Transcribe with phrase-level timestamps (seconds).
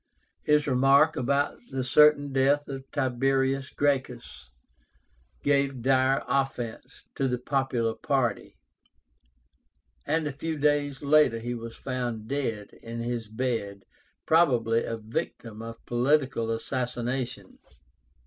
[0.41, 4.49] His remark about the death of Tiberius Gracchus
[5.43, 8.55] gave dire offence to the popular party,
[10.07, 13.85] and a few days later he was found dead in his bed,
[14.25, 17.59] probably "a victim of political assassination."